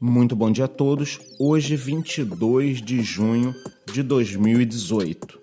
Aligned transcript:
Muito 0.00 0.36
bom 0.36 0.48
dia 0.48 0.66
a 0.66 0.68
todos. 0.68 1.18
Hoje, 1.40 1.74
22 1.74 2.80
de 2.80 3.02
junho 3.02 3.52
de 3.92 4.00
2018. 4.04 5.40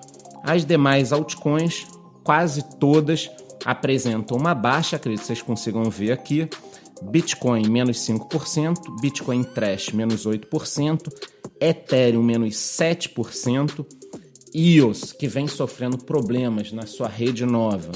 As 0.44 0.64
demais 0.64 1.12
altcoins, 1.12 1.88
quase 2.22 2.62
todas 2.78 3.28
apresentam 3.64 4.38
uma 4.38 4.54
baixa, 4.54 4.94
acredito 4.94 5.22
que 5.22 5.26
vocês 5.26 5.42
consigam 5.42 5.91
ver 5.91 6.12
aqui. 6.12 6.48
Bitcoin 7.02 7.69
menos 7.69 7.98
5%, 8.06 9.00
Bitcoin 9.00 9.42
Trash 9.42 9.91
menos 9.91 10.24
8%, 10.24 11.12
Ethereum 11.60 12.22
menos 12.22 12.54
7%, 12.54 13.84
EOS, 14.56 15.12
que 15.12 15.28
vem 15.28 15.46
sofrendo 15.46 15.98
problemas 15.98 16.72
na 16.72 16.86
sua 16.86 17.08
rede 17.08 17.44
nova, 17.44 17.92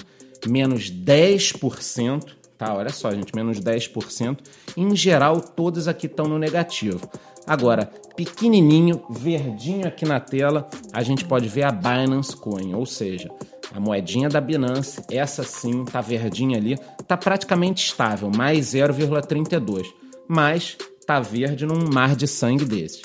menos 0.47 0.91
10%, 0.91 2.33
tá? 2.59 2.75
Olha 2.75 2.91
só, 2.91 3.11
gente, 3.11 3.35
menos 3.35 3.59
10%. 3.59 4.39
Em 4.77 4.95
geral, 4.95 5.41
todas 5.41 5.89
aqui 5.89 6.05
estão 6.07 6.27
no 6.27 6.39
negativo. 6.39 7.09
Agora, 7.47 7.91
pequenininho, 8.15 9.03
verdinho 9.09 9.89
aqui 9.89 10.05
na 10.05 10.21
tela, 10.21 10.69
a 10.93 11.03
gente 11.03 11.25
pode 11.25 11.49
ver 11.49 11.63
a 11.63 11.73
Binance 11.73 12.37
Coin, 12.37 12.75
ou 12.75 12.85
seja, 12.85 13.31
a 13.73 13.81
moedinha 13.81 14.29
da 14.29 14.41
Binance, 14.41 15.03
essa 15.11 15.43
sim, 15.43 15.85
tá 15.87 16.03
verdinha 16.03 16.59
ali, 16.59 16.79
tá 17.09 17.17
praticamente 17.17 17.87
estável, 17.87 18.31
mais 18.37 18.75
0,32, 18.75 19.87
mas 20.29 20.77
tá 21.07 21.19
verde 21.21 21.65
num 21.65 21.89
mar 21.91 22.15
de 22.15 22.29
sangue 22.29 22.67
desses. 22.67 23.03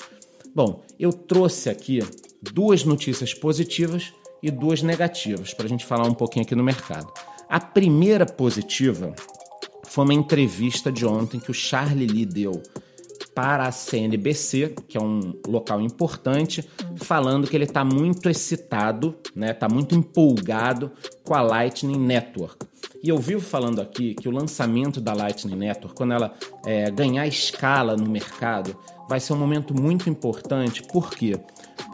Bom, 0.54 0.82
eu 0.98 1.12
trouxe 1.12 1.70
aqui 1.70 2.02
duas 2.52 2.84
notícias 2.84 3.34
positivas 3.34 4.12
e 4.42 4.50
duas 4.50 4.82
negativas 4.82 5.54
para 5.54 5.66
a 5.66 5.68
gente 5.68 5.84
falar 5.84 6.06
um 6.06 6.14
pouquinho 6.14 6.44
aqui 6.44 6.54
no 6.54 6.64
mercado. 6.64 7.12
A 7.48 7.60
primeira 7.60 8.26
positiva 8.26 9.14
foi 9.86 10.04
uma 10.04 10.14
entrevista 10.14 10.90
de 10.90 11.06
ontem 11.06 11.40
que 11.40 11.50
o 11.50 11.54
Charlie 11.54 12.06
Lee 12.06 12.26
deu 12.26 12.62
para 13.34 13.66
a 13.66 13.72
CNBC, 13.72 14.74
que 14.88 14.96
é 14.96 15.00
um 15.00 15.34
local 15.46 15.80
importante, 15.82 16.66
falando 16.96 17.46
que 17.46 17.54
ele 17.54 17.64
está 17.64 17.84
muito 17.84 18.30
excitado, 18.30 19.14
né? 19.34 19.50
Está 19.50 19.68
muito 19.68 19.94
empolgado 19.94 20.90
com 21.22 21.34
a 21.34 21.42
Lightning 21.42 21.98
Network. 21.98 22.66
E 23.02 23.10
eu 23.10 23.18
vivo 23.18 23.42
falando 23.42 23.80
aqui 23.80 24.14
que 24.14 24.26
o 24.26 24.32
lançamento 24.32 25.02
da 25.02 25.12
Lightning 25.12 25.54
Network, 25.54 25.94
quando 25.94 26.14
ela 26.14 26.34
é, 26.64 26.90
ganhar 26.90 27.26
escala 27.26 27.94
no 27.94 28.10
mercado, 28.10 28.74
vai 29.06 29.20
ser 29.20 29.34
um 29.34 29.38
momento 29.38 29.74
muito 29.78 30.08
importante. 30.08 30.82
Por 30.82 31.10
quê? 31.10 31.38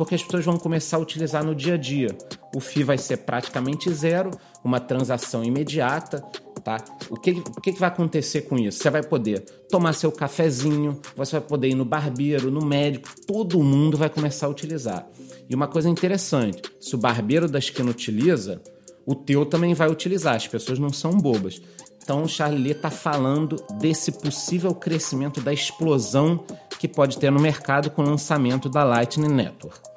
Porque 0.02 0.16
as 0.16 0.22
pessoas 0.24 0.44
vão 0.44 0.56
começar 0.56 0.96
a 0.96 1.00
utilizar 1.00 1.44
no 1.44 1.54
dia 1.54 1.74
a 1.74 1.76
dia. 1.76 2.08
O 2.52 2.58
FII 2.58 2.82
vai 2.82 2.98
ser 2.98 3.18
praticamente 3.18 3.88
zero, 3.94 4.32
uma 4.64 4.80
transação 4.80 5.44
imediata, 5.44 6.20
tá? 6.64 6.84
O 7.08 7.14
que, 7.14 7.30
o 7.30 7.60
que 7.60 7.70
vai 7.70 7.88
acontecer 7.88 8.42
com 8.42 8.58
isso? 8.58 8.82
Você 8.82 8.90
vai 8.90 9.04
poder 9.04 9.38
tomar 9.70 9.92
seu 9.92 10.10
cafezinho, 10.10 11.00
você 11.14 11.38
vai 11.38 11.46
poder 11.46 11.68
ir 11.68 11.76
no 11.76 11.84
barbeiro, 11.84 12.50
no 12.50 12.66
médico, 12.66 13.10
todo 13.28 13.62
mundo 13.62 13.96
vai 13.96 14.10
começar 14.10 14.46
a 14.46 14.50
utilizar. 14.50 15.06
E 15.48 15.54
uma 15.54 15.68
coisa 15.68 15.88
interessante, 15.88 16.62
se 16.80 16.96
o 16.96 16.98
barbeiro 16.98 17.48
da 17.48 17.60
esquina 17.60 17.88
utiliza, 17.88 18.60
o 19.06 19.14
teu 19.14 19.46
também 19.46 19.72
vai 19.72 19.88
utilizar, 19.88 20.34
as 20.34 20.48
pessoas 20.48 20.80
não 20.80 20.92
são 20.92 21.12
bobas. 21.12 21.62
Então 22.02 22.24
o 22.24 22.28
Charlie 22.28 22.72
está 22.72 22.90
falando 22.90 23.64
desse 23.78 24.10
possível 24.10 24.74
crescimento 24.74 25.40
da 25.40 25.52
explosão 25.52 26.44
que 26.76 26.88
pode 26.88 27.18
ter 27.18 27.30
no 27.30 27.38
mercado 27.38 27.88
com 27.88 28.02
o 28.02 28.04
lançamento 28.04 28.68
da 28.68 28.82
Lightning 28.82 29.32
Network. 29.32 29.91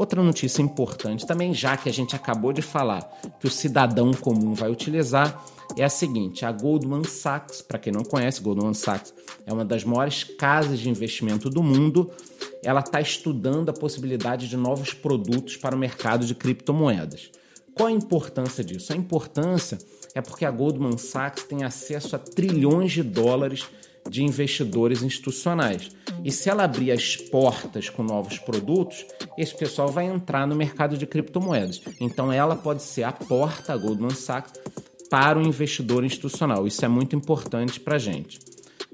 Outra 0.00 0.22
notícia 0.22 0.62
importante 0.62 1.26
também, 1.26 1.52
já 1.52 1.76
que 1.76 1.86
a 1.86 1.92
gente 1.92 2.16
acabou 2.16 2.54
de 2.54 2.62
falar 2.62 3.02
que 3.38 3.46
o 3.46 3.50
cidadão 3.50 4.14
comum 4.14 4.54
vai 4.54 4.70
utilizar, 4.70 5.44
é 5.76 5.84
a 5.84 5.90
seguinte: 5.90 6.42
a 6.42 6.50
Goldman 6.50 7.04
Sachs, 7.04 7.60
para 7.60 7.78
quem 7.78 7.92
não 7.92 8.02
conhece, 8.02 8.40
Goldman 8.40 8.72
Sachs 8.72 9.12
é 9.44 9.52
uma 9.52 9.62
das 9.62 9.84
maiores 9.84 10.24
casas 10.24 10.78
de 10.78 10.88
investimento 10.88 11.50
do 11.50 11.62
mundo. 11.62 12.10
Ela 12.64 12.80
está 12.80 12.98
estudando 12.98 13.68
a 13.68 13.74
possibilidade 13.74 14.48
de 14.48 14.56
novos 14.56 14.94
produtos 14.94 15.58
para 15.58 15.76
o 15.76 15.78
mercado 15.78 16.24
de 16.24 16.34
criptomoedas. 16.34 17.30
Qual 17.74 17.86
a 17.86 17.92
importância 17.92 18.64
disso? 18.64 18.94
A 18.94 18.96
importância 18.96 19.76
é 20.14 20.22
porque 20.22 20.46
a 20.46 20.50
Goldman 20.50 20.96
Sachs 20.96 21.44
tem 21.44 21.62
acesso 21.62 22.16
a 22.16 22.18
trilhões 22.18 22.92
de 22.92 23.02
dólares 23.02 23.68
de 24.08 24.24
investidores 24.24 25.02
institucionais. 25.02 25.90
E 26.24 26.32
se 26.32 26.48
ela 26.48 26.64
abrir 26.64 26.92
as 26.92 27.16
portas 27.16 27.88
com 27.88 28.02
novos 28.02 28.38
produtos, 28.38 29.04
esse 29.36 29.56
pessoal 29.56 29.88
vai 29.88 30.06
entrar 30.06 30.46
no 30.46 30.56
mercado 30.56 30.96
de 30.96 31.06
criptomoedas. 31.06 31.80
Então 32.00 32.32
ela 32.32 32.56
pode 32.56 32.82
ser 32.82 33.04
a 33.04 33.12
porta, 33.12 33.72
a 33.72 33.76
Goldman 33.76 34.10
Sachs, 34.10 34.52
para 35.10 35.38
o 35.38 35.42
investidor 35.42 36.04
institucional. 36.04 36.66
Isso 36.66 36.84
é 36.84 36.88
muito 36.88 37.16
importante 37.16 37.80
para 37.80 37.96
a 37.96 37.98
gente. 37.98 38.38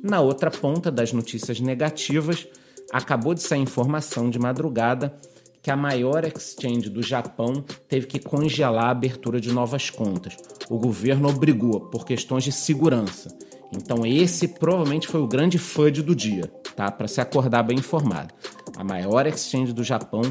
Na 0.02 0.20
outra 0.20 0.50
ponta 0.50 0.90
das 0.90 1.12
notícias 1.12 1.60
negativas, 1.60 2.46
acabou 2.92 3.34
de 3.34 3.42
sair 3.42 3.60
informação 3.60 4.30
de 4.30 4.38
madrugada 4.38 5.16
que 5.62 5.70
a 5.70 5.76
maior 5.76 6.24
exchange 6.24 6.88
do 6.88 7.02
Japão 7.02 7.64
teve 7.88 8.06
que 8.06 8.20
congelar 8.20 8.84
a 8.84 8.90
abertura 8.90 9.40
de 9.40 9.50
novas 9.50 9.90
contas. 9.90 10.36
O 10.70 10.78
governo 10.78 11.28
obrigou 11.28 11.80
por 11.80 12.06
questões 12.06 12.44
de 12.44 12.52
segurança. 12.52 13.36
Então 13.72 14.06
esse 14.06 14.48
provavelmente 14.48 15.08
foi 15.08 15.20
o 15.20 15.26
grande 15.26 15.58
FUD 15.58 16.02
do 16.02 16.14
dia, 16.14 16.46
tá? 16.74 16.90
Para 16.90 17.08
se 17.08 17.20
acordar 17.20 17.62
bem 17.62 17.78
informado. 17.78 18.32
A 18.76 18.84
maior 18.84 19.26
exchange 19.26 19.72
do 19.72 19.82
Japão 19.82 20.22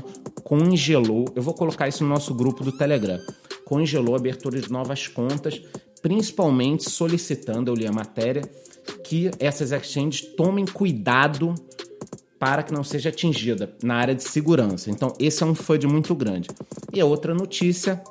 congelou, 0.44 1.26
eu 1.36 1.42
vou 1.42 1.54
colocar 1.54 1.88
isso 1.88 2.04
no 2.04 2.10
nosso 2.10 2.34
grupo 2.34 2.64
do 2.64 2.72
Telegram, 2.72 3.20
congelou 3.66 4.14
a 4.14 4.18
abertura 4.18 4.62
de 4.62 4.72
novas 4.72 5.08
contas, 5.08 5.62
principalmente 6.02 6.90
solicitando, 6.90 7.72
eu 7.72 7.76
li 7.76 7.88
a 7.88 7.92
matéria, 7.92 8.44
que 9.04 9.32
essas 9.40 9.72
exchanges 9.72 10.22
tomem 10.22 10.66
cuidado 10.66 11.56
para 12.38 12.62
que 12.62 12.74
não 12.74 12.84
seja 12.84 13.10
atingida 13.10 13.76
na 13.82 13.96
área 13.96 14.14
de 14.14 14.24
segurança. 14.24 14.92
Então, 14.92 15.14
esse 15.20 15.42
é 15.42 15.46
um 15.46 15.56
FUD 15.56 15.88
muito 15.88 16.14
grande. 16.14 16.50
E 16.94 17.02
a 17.02 17.06
outra 17.06 17.34
notícia 17.34 18.04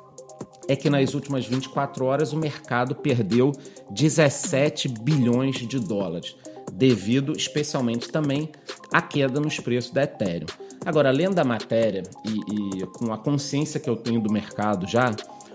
é 0.67 0.75
que 0.75 0.89
nas 0.89 1.13
últimas 1.13 1.45
24 1.45 2.05
horas 2.05 2.33
o 2.33 2.37
mercado 2.37 2.95
perdeu 2.95 3.51
17 3.91 4.87
bilhões 4.87 5.55
de 5.67 5.79
dólares, 5.79 6.35
devido 6.71 7.33
especialmente 7.33 8.09
também 8.09 8.49
à 8.91 9.01
queda 9.01 9.39
nos 9.39 9.59
preços 9.59 9.91
da 9.91 10.03
Ethereum. 10.03 10.47
Agora, 10.85 11.09
lendo 11.11 11.39
a 11.39 11.43
matéria 11.43 12.03
e, 12.23 12.79
e 12.79 12.85
com 12.87 13.11
a 13.11 13.17
consciência 13.17 13.79
que 13.79 13.89
eu 13.89 13.95
tenho 13.95 14.21
do 14.21 14.31
mercado 14.31 14.87
já, 14.87 15.11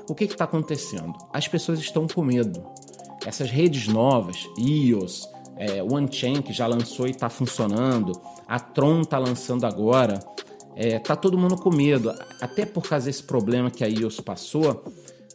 o 0.09 0.15
que 0.15 0.25
está 0.25 0.45
acontecendo? 0.45 1.15
As 1.33 1.47
pessoas 1.47 1.79
estão 1.79 2.07
com 2.09 2.23
medo. 2.23 2.65
Essas 3.25 3.51
redes 3.51 3.87
novas, 3.87 4.49
EOS, 4.59 5.29
é, 5.57 5.83
OneChain, 5.83 6.43
que 6.43 6.53
já 6.53 6.67
lançou 6.67 7.07
e 7.07 7.11
está 7.11 7.29
funcionando, 7.29 8.13
a 8.49 8.59
Tron 8.59 9.03
está 9.03 9.19
lançando 9.19 9.67
agora, 9.67 10.19
é, 10.77 10.99
tá 10.99 11.17
todo 11.17 11.39
mundo 11.39 11.57
com 11.57 11.71
medo. 11.71 12.13
Até 12.41 12.65
por 12.65 12.89
causa 12.89 13.07
desse 13.07 13.23
problema 13.23 13.71
que 13.71 13.85
a 13.85 13.89
IOS 13.89 14.21
passou, 14.21 14.85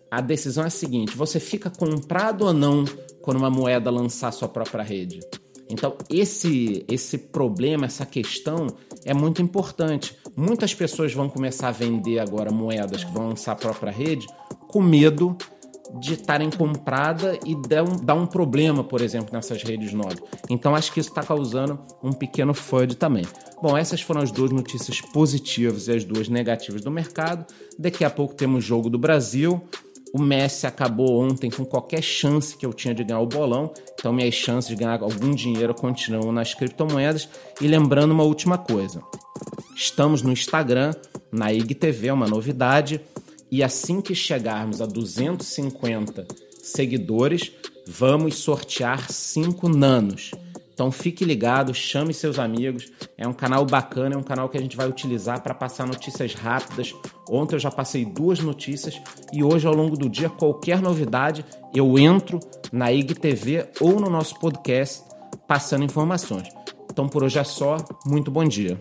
a 0.10 0.22
decisão 0.22 0.64
é 0.64 0.68
a 0.68 0.72
seguinte: 0.72 1.16
você 1.16 1.40
fica 1.40 1.70
comprado 1.70 2.46
ou 2.46 2.54
não 2.54 2.86
quando 3.22 3.38
uma 3.38 3.50
moeda 3.50 3.90
lançar 3.90 4.32
sua 4.32 4.48
própria 4.48 4.84
rede? 4.84 5.20
Então, 5.70 5.96
esse, 6.10 6.86
esse 6.88 7.18
problema, 7.18 7.86
essa 7.86 8.06
questão 8.06 8.68
é 9.04 9.14
muito 9.14 9.42
importante. 9.42 10.16
Muitas 10.36 10.74
pessoas 10.74 11.14
vão 11.14 11.28
começar 11.28 11.70
a 11.70 11.72
vender 11.72 12.20
agora 12.20 12.52
moedas 12.52 13.04
que 13.04 13.12
vão 13.12 13.30
lançar 13.30 13.54
a 13.54 13.56
própria 13.56 13.92
rede 13.92 14.28
com 14.68 14.82
medo 14.82 15.36
de 16.00 16.14
estarem 16.14 16.50
comprada 16.50 17.38
e 17.46 17.56
dar 18.04 18.16
um, 18.16 18.26
problema, 18.26 18.84
por 18.84 19.02
exemplo, 19.02 19.30
nessas 19.34 19.62
redes 19.64 19.94
novas. 19.94 20.22
Então 20.50 20.76
acho 20.76 20.92
que 20.92 21.00
isso 21.00 21.10
está 21.10 21.24
causando 21.24 21.80
um 22.04 22.12
pequeno 22.12 22.54
FUD 22.54 22.96
também. 22.96 23.26
Bom, 23.62 23.78
essas 23.78 24.02
foram 24.02 24.22
as 24.22 24.32
duas 24.32 24.52
notícias 24.52 25.02
positivas 25.02 25.88
e 25.88 25.92
as 25.92 26.04
duas 26.04 26.28
negativas 26.28 26.82
do 26.82 26.92
mercado. 26.92 27.46
Daqui 27.78 28.04
a 28.04 28.10
pouco 28.10 28.34
temos 28.36 28.64
jogo 28.64 28.90
do 28.90 28.98
Brasil. 28.98 29.62
O 30.14 30.22
Messi 30.22 30.66
acabou 30.66 31.22
ontem 31.22 31.50
com 31.50 31.66
qualquer 31.66 32.02
chance 32.02 32.56
que 32.56 32.66
eu 32.66 32.74
tinha 32.74 32.94
de 32.94 33.04
ganhar 33.04 33.20
o 33.20 33.26
bolão, 33.26 33.74
então 34.00 34.14
minhas 34.14 34.34
chances 34.34 34.70
de 34.70 34.76
ganhar 34.78 35.02
algum 35.02 35.36
dinheiro 35.36 35.74
continuam 35.74 36.32
nas 36.32 36.54
criptomoedas. 36.54 37.28
E 37.60 37.68
lembrando 37.68 38.12
uma 38.12 38.24
última 38.24 38.58
coisa: 38.58 39.02
estamos 39.76 40.22
no 40.22 40.32
Instagram, 40.32 40.94
na 41.30 41.52
IGTV, 41.52 42.08
é 42.08 42.14
uma 42.14 42.28
novidade. 42.28 43.02
E 43.56 43.64
assim 43.64 44.02
que 44.02 44.14
chegarmos 44.14 44.82
a 44.82 44.86
250 44.86 46.28
seguidores, 46.62 47.54
vamos 47.88 48.36
sortear 48.36 49.10
5 49.10 49.70
nanos. 49.70 50.32
Então 50.74 50.92
fique 50.92 51.24
ligado, 51.24 51.74
chame 51.74 52.14
seus 52.14 52.38
amigos. 52.38 52.92
É 53.18 53.26
um 53.26 53.32
canal 53.32 53.66
bacana, 53.66 54.16
é 54.16 54.18
um 54.18 54.24
canal 54.24 54.50
que 54.50 54.58
a 54.58 54.62
gente 54.62 54.76
vai 54.76 54.90
utilizar 54.90 55.42
para 55.42 55.54
passar 55.54 55.88
notícias 55.88 56.34
rápidas. 56.34 56.94
Ontem 57.30 57.56
eu 57.56 57.60
já 57.60 57.72
passei 57.72 58.04
duas 58.04 58.42
notícias 58.42 59.00
e 59.32 59.42
hoje, 59.42 59.66
ao 59.66 59.74
longo 59.74 59.96
do 59.96 60.10
dia, 60.10 60.30
qualquer 60.30 60.82
novidade, 60.82 61.46
eu 61.74 61.98
entro 61.98 62.42
na 62.74 62.92
IGTV 62.92 63.70
ou 63.80 64.02
no 64.02 64.10
nosso 64.10 64.38
podcast 64.38 65.02
passando 65.48 65.86
informações. 65.86 66.50
Então 66.92 67.08
por 67.08 67.24
hoje 67.24 67.40
é 67.40 67.44
só. 67.46 67.78
Muito 68.06 68.30
bom 68.30 68.44
dia. 68.44 68.78